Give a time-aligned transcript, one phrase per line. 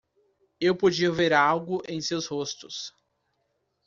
[0.59, 2.91] Eu podia ver algo em seus rostos.